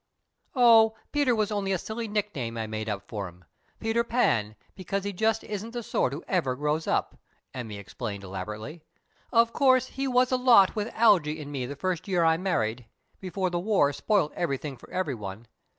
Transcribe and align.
"Oh, 0.55 0.95
'Peter' 1.11 1.35
was 1.35 1.51
only 1.51 1.71
a 1.71 1.77
silly 1.77 2.07
nickname 2.07 2.57
I 2.57 2.65
made 2.65 2.89
up 2.89 3.07
for 3.07 3.27
him. 3.27 3.45
'Peter 3.79 4.03
Pan', 4.03 4.55
because 4.73 5.03
he 5.03 5.13
just 5.13 5.43
isn't 5.43 5.73
the 5.73 5.83
sort 5.83 6.11
who 6.11 6.23
ever 6.27 6.55
grows 6.55 6.87
up!" 6.87 7.19
Emmy 7.53 7.77
explained 7.77 8.23
elaborately. 8.23 8.81
"Of 9.31 9.53
course 9.53 9.85
he 9.89 10.07
was 10.07 10.31
a 10.31 10.37
lot 10.37 10.75
with 10.75 10.87
Algy 10.95 11.39
and 11.39 11.51
me 11.51 11.67
the 11.67 11.75
first 11.75 12.07
year 12.07 12.23
I 12.25 12.37
married 12.37 12.87
before 13.19 13.51
the 13.51 13.59
war 13.59 13.93
spoilt 13.93 14.33
everything 14.33 14.75
for 14.75 14.89
everyone. 14.89 15.45